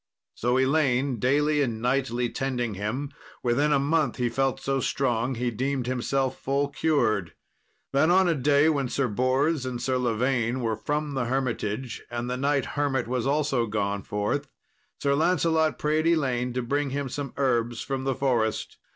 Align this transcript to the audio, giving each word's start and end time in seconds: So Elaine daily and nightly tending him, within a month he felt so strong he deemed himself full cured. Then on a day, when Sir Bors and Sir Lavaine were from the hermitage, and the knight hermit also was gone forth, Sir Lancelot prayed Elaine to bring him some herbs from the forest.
So 0.33 0.57
Elaine 0.57 1.19
daily 1.19 1.61
and 1.61 1.79
nightly 1.79 2.27
tending 2.27 2.73
him, 2.73 3.11
within 3.43 3.71
a 3.71 3.77
month 3.77 4.15
he 4.15 4.29
felt 4.29 4.59
so 4.59 4.79
strong 4.79 5.35
he 5.35 5.51
deemed 5.51 5.85
himself 5.85 6.39
full 6.39 6.69
cured. 6.69 7.35
Then 7.91 8.09
on 8.09 8.27
a 8.27 8.33
day, 8.33 8.67
when 8.67 8.89
Sir 8.89 9.07
Bors 9.07 9.63
and 9.63 9.79
Sir 9.79 9.99
Lavaine 9.99 10.59
were 10.61 10.75
from 10.75 11.13
the 11.13 11.25
hermitage, 11.25 12.01
and 12.09 12.27
the 12.27 12.35
knight 12.35 12.65
hermit 12.73 13.07
also 13.07 13.59
was 13.61 13.69
gone 13.69 14.01
forth, 14.01 14.47
Sir 14.97 15.13
Lancelot 15.13 15.77
prayed 15.77 16.07
Elaine 16.07 16.51
to 16.53 16.63
bring 16.63 16.89
him 16.89 17.07
some 17.07 17.31
herbs 17.37 17.81
from 17.81 18.03
the 18.03 18.15
forest. 18.15 18.77